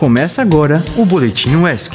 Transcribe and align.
Começa 0.00 0.40
agora 0.40 0.82
o 0.96 1.04
Boletim 1.04 1.56
UESC. 1.56 1.94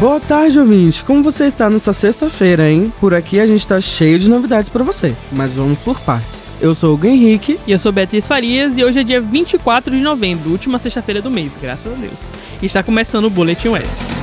Boa 0.00 0.18
tarde, 0.18 0.58
ouvinte. 0.58 1.04
Como 1.04 1.22
você 1.22 1.44
está 1.44 1.68
nessa 1.68 1.92
sexta-feira, 1.92 2.66
hein? 2.70 2.90
Por 2.98 3.12
aqui 3.12 3.38
a 3.40 3.46
gente 3.46 3.58
está 3.58 3.78
cheio 3.78 4.18
de 4.18 4.30
novidades 4.30 4.70
para 4.70 4.82
você, 4.82 5.14
mas 5.32 5.52
vamos 5.52 5.78
por 5.80 6.00
partes. 6.00 6.40
Eu 6.58 6.74
sou 6.74 6.98
o 6.98 7.06
Henrique. 7.06 7.60
E 7.66 7.72
eu 7.72 7.78
sou 7.78 7.92
Beatriz 7.92 8.26
Farias 8.26 8.78
e 8.78 8.82
hoje 8.82 9.00
é 9.00 9.04
dia 9.04 9.20
24 9.20 9.94
de 9.94 10.02
novembro, 10.02 10.50
última 10.50 10.78
sexta-feira 10.78 11.20
do 11.20 11.30
mês, 11.30 11.52
graças 11.60 11.92
a 11.92 11.94
Deus. 11.94 12.22
E 12.62 12.64
está 12.64 12.82
começando 12.82 13.26
o 13.26 13.30
Boletim 13.30 13.68
UESC. 13.68 14.15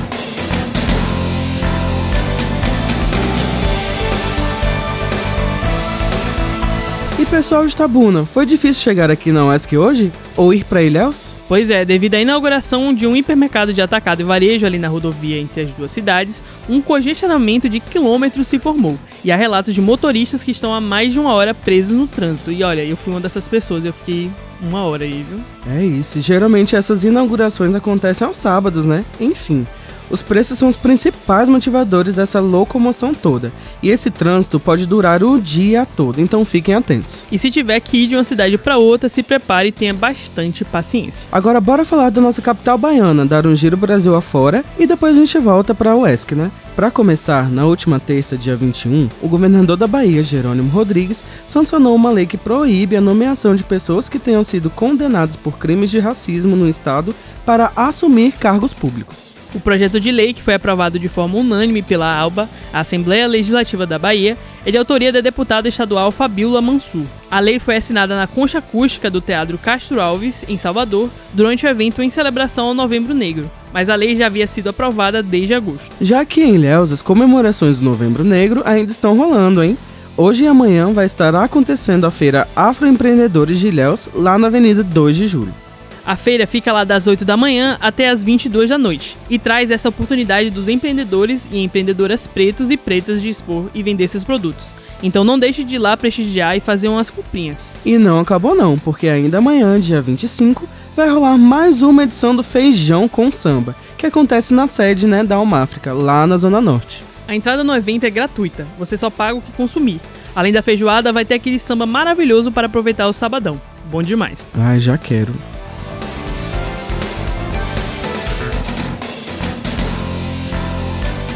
E 7.24 7.26
pessoal 7.26 7.66
de 7.66 7.74
Tabuna, 7.74 8.26
foi 8.26 8.44
difícil 8.44 8.82
chegar 8.82 9.10
aqui 9.10 9.32
na 9.32 9.46
UESC 9.46 9.78
hoje? 9.78 10.12
Ou 10.36 10.52
ir 10.52 10.62
para 10.62 10.82
Ilhéus? 10.82 11.32
Pois 11.48 11.70
é, 11.70 11.82
devido 11.82 12.16
à 12.16 12.20
inauguração 12.20 12.92
de 12.92 13.06
um 13.06 13.16
hipermercado 13.16 13.72
de 13.72 13.80
atacado 13.80 14.20
e 14.20 14.24
varejo 14.24 14.66
ali 14.66 14.78
na 14.78 14.88
rodovia 14.88 15.40
entre 15.40 15.62
as 15.62 15.70
duas 15.70 15.90
cidades, 15.90 16.42
um 16.68 16.82
congestionamento 16.82 17.66
de 17.66 17.80
quilômetros 17.80 18.46
se 18.46 18.58
formou. 18.58 18.98
E 19.24 19.32
há 19.32 19.36
relatos 19.36 19.72
de 19.72 19.80
motoristas 19.80 20.44
que 20.44 20.50
estão 20.50 20.74
há 20.74 20.82
mais 20.82 21.14
de 21.14 21.18
uma 21.18 21.32
hora 21.32 21.54
presos 21.54 21.96
no 21.96 22.06
trânsito. 22.06 22.52
E 22.52 22.62
olha, 22.62 22.84
eu 22.84 22.94
fui 22.94 23.10
uma 23.10 23.20
dessas 23.20 23.48
pessoas, 23.48 23.86
eu 23.86 23.94
fiquei 23.94 24.30
uma 24.60 24.84
hora 24.84 25.04
aí, 25.04 25.24
viu? 25.26 25.40
É 25.74 25.82
isso, 25.82 26.20
geralmente 26.20 26.76
essas 26.76 27.04
inaugurações 27.04 27.74
acontecem 27.74 28.26
aos 28.26 28.36
sábados, 28.36 28.84
né? 28.84 29.02
Enfim. 29.18 29.66
Os 30.10 30.22
preços 30.22 30.58
são 30.58 30.68
os 30.68 30.76
principais 30.76 31.48
motivadores 31.48 32.14
dessa 32.14 32.40
locomoção 32.40 33.14
toda, 33.14 33.52
e 33.82 33.90
esse 33.90 34.10
trânsito 34.10 34.60
pode 34.60 34.86
durar 34.86 35.22
o 35.22 35.40
dia 35.40 35.86
todo, 35.86 36.20
então 36.20 36.44
fiquem 36.44 36.74
atentos. 36.74 37.22
E 37.30 37.38
se 37.38 37.50
tiver 37.50 37.80
que 37.80 38.04
ir 38.04 38.06
de 38.06 38.14
uma 38.14 38.24
cidade 38.24 38.58
para 38.58 38.78
outra, 38.78 39.08
se 39.08 39.22
prepare 39.22 39.68
e 39.68 39.72
tenha 39.72 39.94
bastante 39.94 40.64
paciência. 40.64 41.28
Agora 41.32 41.60
bora 41.60 41.84
falar 41.84 42.10
da 42.10 42.20
nossa 42.20 42.42
capital 42.42 42.76
baiana, 42.76 43.24
dar 43.24 43.46
um 43.46 43.54
giro 43.54 43.76
Brasil 43.76 44.14
afora 44.14 44.64
e 44.78 44.86
depois 44.86 45.16
a 45.16 45.20
gente 45.20 45.38
volta 45.38 45.74
para 45.74 45.92
a 45.92 45.96
UESC, 45.96 46.34
né? 46.34 46.50
Para 46.76 46.90
começar, 46.90 47.48
na 47.50 47.64
última 47.64 48.00
terça, 48.00 48.36
dia 48.36 48.56
21, 48.56 49.08
o 49.22 49.28
governador 49.28 49.76
da 49.76 49.86
Bahia, 49.86 50.24
Jerônimo 50.24 50.70
Rodrigues, 50.70 51.22
sancionou 51.46 51.94
uma 51.94 52.10
lei 52.10 52.26
que 52.26 52.36
proíbe 52.36 52.96
a 52.96 53.00
nomeação 53.00 53.54
de 53.54 53.62
pessoas 53.62 54.08
que 54.08 54.18
tenham 54.18 54.42
sido 54.42 54.68
condenadas 54.68 55.36
por 55.36 55.56
crimes 55.56 55.88
de 55.88 56.00
racismo 56.00 56.56
no 56.56 56.68
estado 56.68 57.14
para 57.46 57.70
assumir 57.76 58.32
cargos 58.32 58.74
públicos. 58.74 59.33
O 59.54 59.60
projeto 59.60 60.00
de 60.00 60.10
lei, 60.10 60.34
que 60.34 60.42
foi 60.42 60.54
aprovado 60.54 60.98
de 60.98 61.08
forma 61.08 61.38
unânime 61.38 61.80
pela 61.80 62.12
ALBA, 62.12 62.48
a 62.72 62.80
Assembleia 62.80 63.26
Legislativa 63.28 63.86
da 63.86 63.98
Bahia, 63.98 64.36
é 64.66 64.70
de 64.70 64.76
autoria 64.76 65.12
da 65.12 65.20
deputada 65.20 65.68
estadual 65.68 66.10
Fabiola 66.10 66.60
Mansur. 66.60 67.04
A 67.30 67.38
lei 67.38 67.60
foi 67.60 67.76
assinada 67.76 68.16
na 68.16 68.26
concha 68.26 68.58
acústica 68.58 69.08
do 69.08 69.20
Teatro 69.20 69.56
Castro 69.56 70.00
Alves, 70.00 70.44
em 70.48 70.58
Salvador, 70.58 71.08
durante 71.32 71.64
o 71.64 71.68
evento 71.68 72.02
em 72.02 72.10
celebração 72.10 72.66
ao 72.66 72.74
Novembro 72.74 73.14
Negro, 73.14 73.48
mas 73.72 73.88
a 73.88 73.94
lei 73.94 74.16
já 74.16 74.26
havia 74.26 74.46
sido 74.48 74.70
aprovada 74.70 75.22
desde 75.22 75.54
agosto. 75.54 75.94
Já 76.00 76.24
que 76.24 76.42
em 76.42 76.56
Ilhéus 76.56 76.90
as 76.90 77.02
comemorações 77.02 77.78
do 77.78 77.84
Novembro 77.84 78.24
Negro 78.24 78.62
ainda 78.64 78.90
estão 78.90 79.16
rolando, 79.16 79.62
hein? 79.62 79.78
Hoje 80.16 80.44
e 80.44 80.48
amanhã 80.48 80.92
vai 80.92 81.06
estar 81.06 81.34
acontecendo 81.34 82.06
a 82.06 82.10
feira 82.10 82.48
Afroempreendedores 82.56 83.58
de 83.58 83.68
Ilhéus, 83.68 84.08
lá 84.14 84.38
na 84.38 84.46
Avenida 84.46 84.82
2 84.82 85.16
de 85.16 85.26
Julho. 85.26 85.63
A 86.06 86.16
feira 86.16 86.46
fica 86.46 86.70
lá 86.70 86.84
das 86.84 87.06
8 87.06 87.24
da 87.24 87.34
manhã 87.34 87.78
até 87.80 88.10
as 88.10 88.22
22 88.22 88.68
da 88.68 88.76
noite 88.76 89.16
e 89.30 89.38
traz 89.38 89.70
essa 89.70 89.88
oportunidade 89.88 90.50
dos 90.50 90.68
empreendedores 90.68 91.48
e 91.50 91.58
empreendedoras 91.58 92.26
pretos 92.26 92.70
e 92.70 92.76
pretas 92.76 93.22
de 93.22 93.30
expor 93.30 93.70
e 93.74 93.82
vender 93.82 94.06
seus 94.08 94.22
produtos. 94.22 94.74
Então 95.02 95.24
não 95.24 95.38
deixe 95.38 95.64
de 95.64 95.76
ir 95.76 95.78
lá 95.78 95.96
prestigiar 95.96 96.56
e 96.56 96.60
fazer 96.60 96.88
umas 96.88 97.08
comprinhas. 97.08 97.70
E 97.86 97.96
não 97.96 98.20
acabou 98.20 98.54
não, 98.54 98.78
porque 98.78 99.08
ainda 99.08 99.38
amanhã, 99.38 99.80
dia 99.80 100.02
25, 100.02 100.68
vai 100.94 101.08
rolar 101.08 101.38
mais 101.38 101.80
uma 101.80 102.04
edição 102.04 102.36
do 102.36 102.42
Feijão 102.42 103.08
com 103.08 103.32
Samba, 103.32 103.74
que 103.96 104.06
acontece 104.06 104.52
na 104.52 104.66
sede 104.66 105.06
né, 105.06 105.24
da 105.24 105.36
Almáfrica, 105.36 105.94
lá 105.94 106.26
na 106.26 106.36
Zona 106.36 106.60
Norte. 106.60 107.02
A 107.26 107.34
entrada 107.34 107.64
no 107.64 107.74
evento 107.74 108.04
é 108.04 108.10
gratuita, 108.10 108.66
você 108.78 108.96
só 108.96 109.08
paga 109.08 109.38
o 109.38 109.42
que 109.42 109.52
consumir. 109.52 110.00
Além 110.36 110.52
da 110.52 110.62
feijoada, 110.62 111.12
vai 111.12 111.24
ter 111.24 111.34
aquele 111.34 111.58
samba 111.58 111.86
maravilhoso 111.86 112.52
para 112.52 112.66
aproveitar 112.66 113.08
o 113.08 113.12
sabadão. 113.14 113.58
Bom 113.90 114.02
demais. 114.02 114.38
Ai, 114.58 114.78
já 114.78 114.98
quero. 114.98 115.32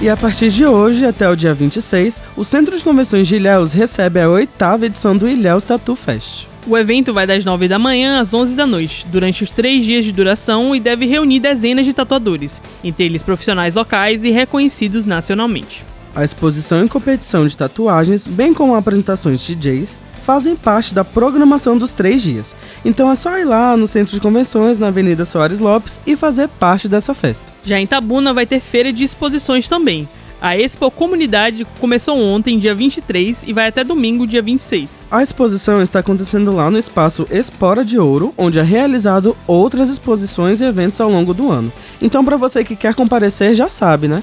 E 0.00 0.08
a 0.08 0.16
partir 0.16 0.50
de 0.50 0.64
hoje, 0.64 1.04
até 1.04 1.28
o 1.28 1.34
dia 1.34 1.52
26, 1.52 2.20
o 2.36 2.44
Centro 2.44 2.78
de 2.78 2.84
Convenções 2.84 3.26
de 3.26 3.34
Ilhéus 3.34 3.72
recebe 3.72 4.20
a 4.20 4.28
oitava 4.28 4.86
edição 4.86 5.16
do 5.16 5.28
Ilhéus 5.28 5.64
Tattoo 5.64 5.96
Fest. 5.96 6.46
O 6.68 6.78
evento 6.78 7.12
vai 7.12 7.26
das 7.26 7.44
9 7.44 7.66
da 7.66 7.80
manhã 7.80 8.20
às 8.20 8.32
11 8.32 8.54
da 8.54 8.64
noite, 8.64 9.04
durante 9.10 9.42
os 9.42 9.50
três 9.50 9.84
dias 9.84 10.04
de 10.04 10.12
duração 10.12 10.72
e 10.72 10.78
deve 10.78 11.04
reunir 11.04 11.40
dezenas 11.40 11.84
de 11.84 11.92
tatuadores, 11.92 12.62
entre 12.84 13.06
eles 13.06 13.24
profissionais 13.24 13.74
locais 13.74 14.22
e 14.22 14.30
reconhecidos 14.30 15.04
nacionalmente. 15.04 15.84
A 16.14 16.22
exposição 16.22 16.84
e 16.84 16.88
competição 16.88 17.44
de 17.44 17.56
tatuagens, 17.56 18.24
bem 18.24 18.54
como 18.54 18.76
apresentações 18.76 19.40
de 19.40 19.56
DJs, 19.56 19.98
fazem 20.28 20.54
parte 20.54 20.92
da 20.92 21.02
programação 21.02 21.78
dos 21.78 21.90
três 21.90 22.20
dias. 22.20 22.54
Então 22.84 23.10
é 23.10 23.14
só 23.14 23.38
ir 23.38 23.46
lá 23.46 23.74
no 23.78 23.88
centro 23.88 24.12
de 24.12 24.20
convenções, 24.20 24.78
na 24.78 24.88
Avenida 24.88 25.24
Soares 25.24 25.58
Lopes, 25.58 25.98
e 26.06 26.14
fazer 26.16 26.48
parte 26.48 26.86
dessa 26.86 27.14
festa. 27.14 27.46
Já 27.64 27.80
em 27.80 27.86
Tabuna 27.86 28.34
vai 28.34 28.44
ter 28.44 28.60
feira 28.60 28.92
de 28.92 29.02
exposições 29.02 29.66
também. 29.68 30.06
A 30.38 30.54
Expo 30.54 30.90
Comunidade 30.90 31.66
começou 31.80 32.18
ontem, 32.18 32.58
dia 32.58 32.74
23, 32.74 33.42
e 33.46 33.54
vai 33.54 33.68
até 33.68 33.82
domingo, 33.82 34.26
dia 34.26 34.42
26. 34.42 35.08
A 35.10 35.22
exposição 35.22 35.82
está 35.82 36.00
acontecendo 36.00 36.54
lá 36.54 36.70
no 36.70 36.78
espaço 36.78 37.24
Espora 37.30 37.82
de 37.82 37.98
Ouro, 37.98 38.34
onde 38.36 38.58
é 38.58 38.62
realizado 38.62 39.34
outras 39.46 39.88
exposições 39.88 40.60
e 40.60 40.64
eventos 40.64 41.00
ao 41.00 41.10
longo 41.10 41.32
do 41.32 41.50
ano. 41.50 41.72
Então, 42.02 42.22
para 42.22 42.36
você 42.36 42.62
que 42.62 42.76
quer 42.76 42.94
comparecer, 42.94 43.54
já 43.54 43.68
sabe, 43.68 44.06
né? 44.08 44.22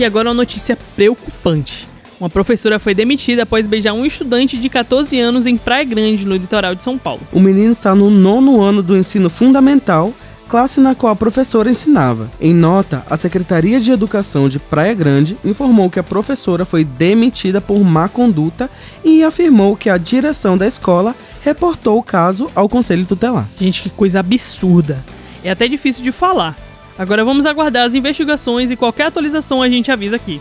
E 0.00 0.04
agora 0.06 0.30
uma 0.30 0.34
notícia 0.34 0.78
preocupante. 0.96 1.86
Uma 2.18 2.30
professora 2.30 2.78
foi 2.78 2.94
demitida 2.94 3.42
após 3.42 3.66
beijar 3.66 3.92
um 3.92 4.06
estudante 4.06 4.56
de 4.56 4.66
14 4.70 5.20
anos 5.20 5.44
em 5.44 5.58
Praia 5.58 5.84
Grande, 5.84 6.24
no 6.24 6.36
litoral 6.36 6.74
de 6.74 6.82
São 6.82 6.96
Paulo. 6.96 7.20
O 7.30 7.38
menino 7.38 7.70
está 7.70 7.94
no 7.94 8.08
nono 8.08 8.62
ano 8.62 8.82
do 8.82 8.96
ensino 8.96 9.28
fundamental, 9.28 10.14
classe 10.48 10.80
na 10.80 10.94
qual 10.94 11.12
a 11.12 11.16
professora 11.16 11.68
ensinava. 11.68 12.30
Em 12.40 12.54
nota, 12.54 13.04
a 13.10 13.16
Secretaria 13.18 13.78
de 13.78 13.90
Educação 13.90 14.48
de 14.48 14.58
Praia 14.58 14.94
Grande 14.94 15.36
informou 15.44 15.90
que 15.90 16.00
a 16.00 16.02
professora 16.02 16.64
foi 16.64 16.82
demitida 16.82 17.60
por 17.60 17.84
má 17.84 18.08
conduta 18.08 18.70
e 19.04 19.22
afirmou 19.22 19.76
que 19.76 19.90
a 19.90 19.98
direção 19.98 20.56
da 20.56 20.66
escola 20.66 21.14
reportou 21.42 21.98
o 21.98 22.02
caso 22.02 22.50
ao 22.54 22.70
Conselho 22.70 23.04
Tutelar. 23.04 23.46
Gente, 23.58 23.82
que 23.82 23.90
coisa 23.90 24.20
absurda. 24.20 25.04
É 25.44 25.50
até 25.50 25.68
difícil 25.68 26.02
de 26.02 26.10
falar. 26.10 26.56
Agora 26.98 27.24
vamos 27.24 27.46
aguardar 27.46 27.86
as 27.86 27.94
investigações 27.94 28.70
e 28.70 28.76
qualquer 28.76 29.06
atualização 29.06 29.62
a 29.62 29.68
gente 29.68 29.90
avisa 29.90 30.16
aqui. 30.16 30.40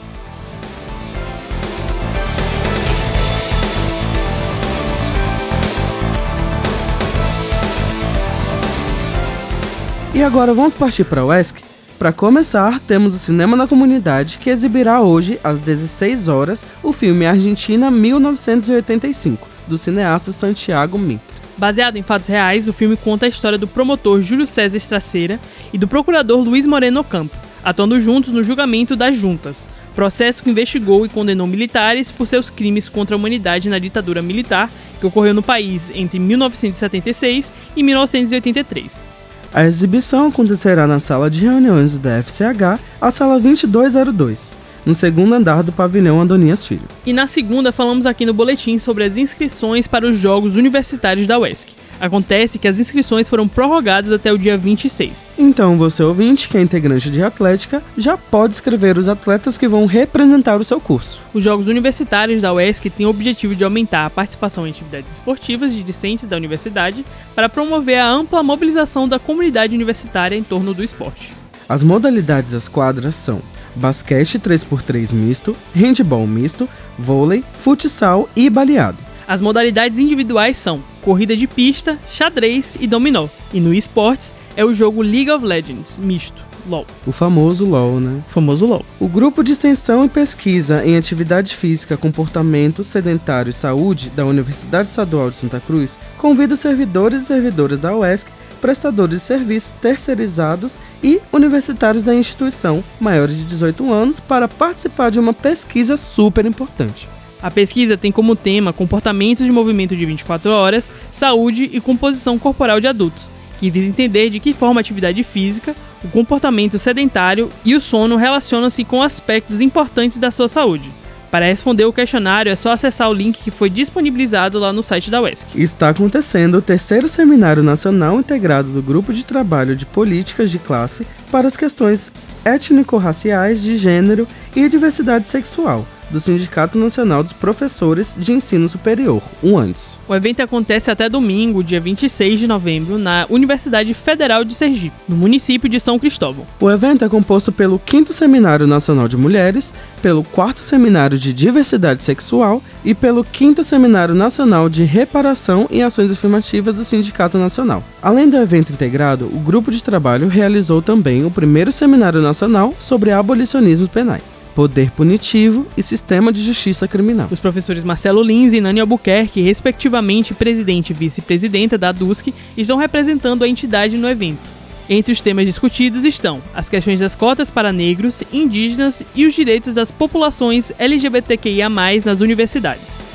E 10.13 10.23
agora 10.23 10.53
vamos 10.53 10.73
partir 10.73 11.05
para 11.05 11.23
o 11.23 11.33
ESC? 11.33 11.61
Para 11.97 12.11
começar, 12.11 12.79
temos 12.79 13.15
o 13.15 13.19
Cinema 13.19 13.55
na 13.55 13.67
Comunidade, 13.67 14.37
que 14.37 14.49
exibirá 14.49 15.01
hoje, 15.01 15.39
às 15.43 15.59
16 15.59 16.27
horas, 16.27 16.63
o 16.83 16.91
filme 16.91 17.25
Argentina 17.25 17.91
1985, 17.91 19.47
do 19.67 19.77
cineasta 19.77 20.31
Santiago 20.31 20.97
Mitre. 20.97 21.38
Baseado 21.59 21.97
em 21.97 22.01
fatos 22.01 22.29
reais, 22.29 22.69
o 22.69 22.73
filme 22.73 22.95
conta 22.95 23.25
a 23.25 23.29
história 23.29 23.57
do 23.57 23.67
promotor 23.67 24.21
Júlio 24.21 24.47
César 24.47 24.77
Estraceira 24.77 25.37
e 25.73 25.77
do 25.77 25.89
procurador 25.89 26.39
Luiz 26.39 26.65
Moreno 26.65 27.03
Campo, 27.03 27.35
atuando 27.61 27.99
juntos 27.99 28.31
no 28.31 28.41
julgamento 28.41 28.95
das 28.95 29.17
juntas, 29.17 29.67
processo 29.93 30.41
que 30.41 30.49
investigou 30.49 31.05
e 31.05 31.09
condenou 31.09 31.45
militares 31.45 32.13
por 32.13 32.25
seus 32.27 32.49
crimes 32.49 32.87
contra 32.87 33.13
a 33.13 33.17
humanidade 33.17 33.67
na 33.67 33.77
ditadura 33.77 34.21
militar 34.21 34.71
que 35.01 35.05
ocorreu 35.05 35.33
no 35.33 35.43
país 35.43 35.91
entre 35.93 36.17
1976 36.17 37.51
e 37.75 37.83
1983. 37.83 39.05
A 39.53 39.65
exibição 39.65 40.27
acontecerá 40.27 40.87
na 40.87 41.01
sala 41.01 41.29
de 41.29 41.41
reuniões 41.41 41.97
da 41.97 42.23
FCH, 42.23 42.79
a 43.01 43.11
sala 43.11 43.37
2202, 43.37 44.53
no 44.85 44.95
segundo 44.95 45.33
andar 45.33 45.63
do 45.63 45.71
pavilhão 45.71 46.21
Adonias 46.21 46.65
Filho. 46.65 46.87
E 47.05 47.13
na 47.13 47.27
segunda 47.27 47.71
falamos 47.71 48.05
aqui 48.05 48.25
no 48.25 48.33
boletim 48.33 48.77
sobre 48.77 49.03
as 49.03 49.17
inscrições 49.17 49.87
para 49.87 50.07
os 50.07 50.17
Jogos 50.17 50.55
Universitários 50.55 51.27
da 51.27 51.37
UESC. 51.39 51.79
Acontece 51.99 52.57
que 52.57 52.67
as 52.67 52.79
inscrições 52.79 53.27
foram 53.27 53.47
prorrogadas 53.47 54.11
até 54.11 54.31
o 54.31 54.37
dia 54.37 54.55
26. 54.55 55.27
Então, 55.37 55.77
você 55.77 56.01
ouvinte, 56.01 56.47
que 56.47 56.57
é 56.57 56.61
integrante 56.61 57.09
de 57.09 57.21
Atlética, 57.21 57.83
já 57.97 58.15
pode 58.17 58.53
escrever 58.53 58.97
os 58.97 59.09
atletas 59.09 59.57
que 59.57 59.67
vão 59.67 59.85
representar 59.85 60.55
o 60.55 60.63
seu 60.63 60.79
curso. 60.79 61.19
Os 61.33 61.43
Jogos 61.43 61.67
Universitários 61.67 62.41
da 62.41 62.53
UESC 62.53 62.89
têm 62.89 63.05
o 63.05 63.09
objetivo 63.09 63.53
de 63.53 63.65
aumentar 63.65 64.05
a 64.05 64.09
participação 64.09 64.65
em 64.65 64.69
atividades 64.69 65.11
esportivas 65.13 65.73
de 65.73 65.83
discentes 65.83 66.25
da 66.25 66.37
universidade 66.37 67.03
para 67.35 67.49
promover 67.49 67.99
a 67.99 68.09
ampla 68.09 68.41
mobilização 68.41 69.07
da 69.07 69.19
comunidade 69.19 69.75
universitária 69.75 70.37
em 70.37 70.43
torno 70.43 70.73
do 70.73 70.83
esporte. 70.83 71.33
As 71.67 71.83
modalidades 71.83 72.51
das 72.51 72.67
quadras 72.69 73.13
são 73.13 73.41
basquete 73.75 74.39
3x3 74.39 75.13
misto, 75.13 75.55
handball 75.73 76.27
misto, 76.27 76.67
vôlei, 76.97 77.43
futsal 77.61 78.29
e 78.35 78.49
baleado. 78.49 78.97
As 79.27 79.41
modalidades 79.41 79.99
individuais 79.99 80.57
são 80.57 80.83
corrida 81.01 81.37
de 81.37 81.45
pista, 81.45 81.99
xadrez 82.09 82.75
e 82.79 82.87
dominó. 82.87 83.27
E 83.53 83.59
no 83.59 83.73
esportes 83.73 84.33
é 84.57 84.65
o 84.65 84.73
jogo 84.73 85.01
League 85.01 85.29
of 85.29 85.45
Legends 85.45 85.99
misto. 85.99 86.49
LOL. 86.67 86.85
O 87.05 87.11
famoso 87.11 87.65
LOL, 87.65 87.99
né? 87.99 88.21
Famoso 88.29 88.65
LOL. 88.65 88.85
O 88.99 89.07
grupo 89.07 89.43
de 89.43 89.51
extensão 89.51 90.05
e 90.05 90.09
pesquisa 90.09 90.85
em 90.85 90.97
atividade 90.97 91.55
física, 91.55 91.97
comportamento 91.97 92.83
sedentário 92.83 93.49
e 93.49 93.53
saúde 93.53 94.09
da 94.09 94.25
Universidade 94.25 94.87
Estadual 94.87 95.29
de 95.29 95.35
Santa 95.35 95.59
Cruz 95.59 95.97
convida 96.17 96.53
os 96.53 96.59
servidores 96.59 97.23
e 97.23 97.25
servidoras 97.25 97.79
da 97.79 97.95
UESC, 97.95 98.29
prestadores 98.59 99.15
de 99.15 99.19
serviços 99.19 99.71
terceirizados 99.81 100.77
e 101.03 101.19
universitários 101.31 102.03
da 102.03 102.13
instituição, 102.13 102.83
maiores 102.99 103.37
de 103.37 103.45
18 103.45 103.91
anos, 103.91 104.19
para 104.19 104.47
participar 104.47 105.09
de 105.09 105.19
uma 105.19 105.33
pesquisa 105.33 105.97
super 105.97 106.45
importante. 106.45 107.07
A 107.41 107.49
pesquisa 107.49 107.97
tem 107.97 108.11
como 108.11 108.35
tema 108.35 108.73
comportamentos 108.73 109.45
de 109.45 109.51
movimento 109.51 109.95
de 109.95 110.05
24 110.05 110.51
horas, 110.51 110.91
saúde 111.11 111.69
e 111.71 111.79
composição 111.79 112.37
corporal 112.37 112.81
de 112.81 112.87
adultos, 112.87 113.29
que 113.59 113.69
visa 113.69 113.89
entender 113.89 114.29
de 114.29 114.39
que 114.39 114.53
forma 114.53 114.79
a 114.79 114.81
atividade 114.81 115.23
física, 115.23 115.73
o 116.03 116.07
comportamento 116.09 116.77
sedentário 116.77 117.49
e 117.63 117.75
o 117.75 117.81
sono 117.81 118.17
relacionam-se 118.17 118.83
com 118.83 119.01
aspectos 119.01 119.61
importantes 119.61 120.17
da 120.17 120.31
sua 120.31 120.49
saúde. 120.49 120.91
Para 121.31 121.45
responder 121.45 121.85
o 121.85 121.93
questionário 121.93 122.51
é 122.51 122.55
só 122.55 122.71
acessar 122.71 123.09
o 123.09 123.13
link 123.13 123.43
que 123.43 123.51
foi 123.51 123.69
disponibilizado 123.69 124.57
lá 124.57 124.73
no 124.73 124.81
site 124.81 125.11
da 125.11 125.21
UESC. 125.21 125.47
Está 125.55 125.89
acontecendo 125.89 126.57
o 126.57 126.61
terceiro 126.61 127.07
Seminário 127.07 127.61
Nacional 127.61 128.19
Integrado 128.19 128.69
do 128.69 128.81
Grupo 128.81 129.13
de 129.13 129.23
Trabalho 129.23 129.75
de 129.75 129.85
Políticas 129.85 130.49
de 130.49 130.57
Classe 130.57 131.05
para 131.31 131.47
as 131.47 131.55
questões 131.55 132.11
étnico-raciais, 132.43 133.61
de 133.61 133.75
gênero 133.75 134.27
e 134.55 134.67
diversidade 134.67 135.29
sexual 135.29 135.85
do 136.09 136.19
Sindicato 136.19 136.77
Nacional 136.77 137.23
dos 137.23 137.33
Professores 137.33 138.15
de 138.17 138.31
Ensino 138.31 138.67
Superior, 138.67 139.21
o 139.41 139.57
ANS. 139.57 139.97
O 140.07 140.15
evento 140.15 140.41
acontece 140.41 140.89
até 140.89 141.07
domingo, 141.09 141.63
dia 141.63 141.79
26 141.79 142.39
de 142.39 142.47
novembro, 142.47 142.97
na 142.97 143.25
Universidade 143.29 143.93
Federal 143.93 144.43
de 144.43 144.55
Sergipe, 144.55 144.95
no 145.07 145.15
município 145.15 145.69
de 145.69 145.79
São 145.79 145.99
Cristóvão. 145.99 146.45
O 146.59 146.69
evento 146.69 147.05
é 147.05 147.09
composto 147.09 147.51
pelo 147.51 147.79
5 147.85 148.11
Seminário 148.13 148.65
Nacional 148.65 149.07
de 149.07 149.17
Mulheres, 149.17 149.73
pelo 150.01 150.23
4 150.23 150.63
Seminário 150.63 151.17
de 151.17 151.33
Diversidade 151.33 152.03
Sexual 152.03 152.61
e 152.83 152.93
pelo 152.95 153.25
5 153.25 153.63
Seminário 153.63 154.15
Nacional 154.15 154.69
de 154.69 154.83
Reparação 154.83 155.67
e 155.69 155.81
Ações 155.81 156.11
Afirmativas 156.11 156.75
do 156.75 156.85
Sindicato 156.85 157.37
Nacional. 157.37 157.83
Além 158.01 158.29
do 158.29 158.37
evento 158.37 158.71
integrado, 158.71 159.25
o 159.25 159.39
grupo 159.39 159.71
de 159.71 159.83
trabalho 159.83 160.27
realizou 160.27 160.81
também 160.81 161.25
o 161.25 161.31
primeiro 161.31 161.71
Seminário 161.71 162.21
Nacional 162.21 162.73
sobre 162.79 163.11
abolicionismos 163.11 163.89
penais 163.89 164.38
poder 164.55 164.91
punitivo 164.91 165.65
e 165.77 165.83
sistema 165.83 166.31
de 166.31 166.43
justiça 166.43 166.87
criminal. 166.87 167.27
Os 167.31 167.39
professores 167.39 167.83
Marcelo 167.83 168.21
Lins 168.21 168.53
e 168.53 168.61
Nani 168.61 168.79
Albuquerque, 168.79 169.41
respectivamente 169.41 170.33
presidente 170.33 170.91
e 170.91 170.93
vice-presidenta 170.93 171.77
da 171.77 171.91
DUSC, 171.91 172.33
estão 172.57 172.77
representando 172.77 173.43
a 173.43 173.47
entidade 173.47 173.97
no 173.97 174.09
evento. 174.09 174.59
Entre 174.89 175.13
os 175.13 175.21
temas 175.21 175.45
discutidos 175.45 176.03
estão 176.03 176.41
as 176.53 176.67
questões 176.67 176.99
das 176.99 177.15
cotas 177.15 177.51
para 177.51 177.71
negros, 177.71 178.23
indígenas 178.33 179.03
e 179.13 179.25
os 179.25 179.35
direitos 179.35 179.75
das 179.75 179.91
populações 179.91 180.71
LGBTQIA+, 180.79 181.69
nas 182.03 182.21
universidades. 182.21 183.08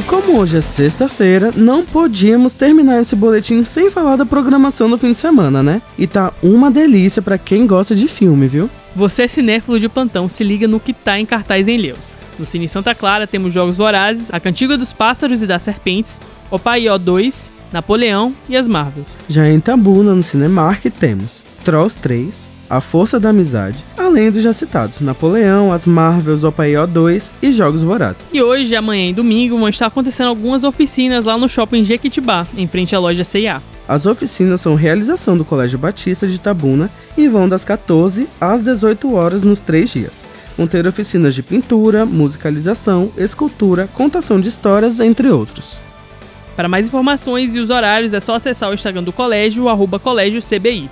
E 0.00 0.02
como 0.02 0.38
hoje 0.38 0.56
é 0.56 0.62
sexta-feira, 0.62 1.50
não 1.54 1.84
podíamos 1.84 2.54
terminar 2.54 3.02
esse 3.02 3.14
boletim 3.14 3.62
sem 3.62 3.90
falar 3.90 4.16
da 4.16 4.24
programação 4.24 4.88
do 4.88 4.96
fim 4.96 5.12
de 5.12 5.18
semana, 5.18 5.62
né? 5.62 5.82
E 5.98 6.06
tá 6.06 6.32
uma 6.42 6.70
delícia 6.70 7.20
para 7.20 7.36
quem 7.36 7.66
gosta 7.66 7.94
de 7.94 8.08
filme, 8.08 8.48
viu? 8.48 8.70
Você 8.96 9.28
cinéfilo 9.28 9.78
de 9.78 9.90
plantão, 9.90 10.26
se 10.26 10.42
liga 10.42 10.66
no 10.66 10.80
que 10.80 10.94
tá 10.94 11.20
em 11.20 11.26
cartaz 11.26 11.68
em 11.68 11.76
Leus. 11.76 12.14
No 12.38 12.46
Cine 12.46 12.66
Santa 12.66 12.94
Clara 12.94 13.26
temos 13.26 13.52
Jogos 13.52 13.76
Vorazes, 13.76 14.32
A 14.32 14.40
Cantiga 14.40 14.78
dos 14.78 14.90
Pássaros 14.90 15.42
e 15.42 15.46
das 15.46 15.64
Serpentes, 15.64 16.18
O 16.50 16.58
Paió 16.58 16.96
2, 16.96 17.50
Napoleão 17.70 18.34
e 18.48 18.56
as 18.56 18.66
Marvels. 18.66 19.06
Já 19.28 19.50
em 19.50 19.60
Tabuna, 19.60 20.14
no 20.14 20.22
Cinemark, 20.22 20.82
temos 20.98 21.42
Trolls 21.62 21.94
3, 22.00 22.48
a 22.70 22.80
Força 22.80 23.18
da 23.18 23.30
Amizade, 23.30 23.84
além 23.98 24.30
dos 24.30 24.44
já 24.44 24.52
citados 24.52 25.00
Napoleão, 25.00 25.72
as 25.72 25.86
Marvels, 25.86 26.44
Opaió 26.44 26.86
2 26.86 27.32
e 27.42 27.52
Jogos 27.52 27.82
Vorazes. 27.82 28.28
E 28.32 28.40
hoje, 28.40 28.76
amanhã 28.76 29.10
e 29.10 29.12
domingo 29.12 29.58
vão 29.58 29.68
estar 29.68 29.86
acontecendo 29.86 30.28
algumas 30.28 30.62
oficinas 30.62 31.24
lá 31.24 31.36
no 31.36 31.48
shopping 31.48 31.82
Jequitibá, 31.82 32.46
em 32.56 32.68
frente 32.68 32.94
à 32.94 33.00
loja 33.00 33.24
C&A. 33.24 33.60
As 33.88 34.06
oficinas 34.06 34.60
são 34.60 34.76
realização 34.76 35.36
do 35.36 35.44
Colégio 35.44 35.76
Batista 35.76 36.28
de 36.28 36.38
Tabuna 36.38 36.88
e 37.18 37.26
vão 37.26 37.48
das 37.48 37.64
14 37.64 38.28
às 38.40 38.62
18 38.62 39.12
horas 39.12 39.42
nos 39.42 39.60
três 39.60 39.90
dias. 39.90 40.24
Vão 40.56 40.68
ter 40.68 40.86
oficinas 40.86 41.34
de 41.34 41.42
pintura, 41.42 42.06
musicalização, 42.06 43.10
escultura, 43.16 43.88
contação 43.92 44.40
de 44.40 44.48
histórias, 44.48 45.00
entre 45.00 45.28
outros. 45.28 45.76
Para 46.54 46.68
mais 46.68 46.86
informações 46.86 47.54
e 47.54 47.58
os 47.58 47.70
horários 47.70 48.12
é 48.12 48.20
só 48.20 48.34
acessar 48.34 48.70
o 48.70 48.74
Instagram 48.74 49.02
do 49.02 49.12
colégio, 49.12 49.68
arroba 49.68 49.98
colégio 49.98 50.40
CBI. 50.40 50.88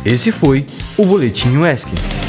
Esse 0.04 0.32
foi 0.32 0.66
o 0.96 1.04
Boletim 1.04 1.60
ESC. 1.60 2.19